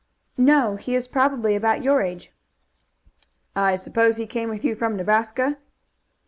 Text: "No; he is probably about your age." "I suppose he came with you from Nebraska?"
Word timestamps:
"No; 0.39 0.77
he 0.77 0.95
is 0.95 1.07
probably 1.07 1.53
about 1.55 1.83
your 1.83 2.01
age." 2.01 2.31
"I 3.55 3.75
suppose 3.75 4.17
he 4.17 4.25
came 4.25 4.49
with 4.49 4.65
you 4.65 4.73
from 4.73 4.95
Nebraska?" 4.95 5.59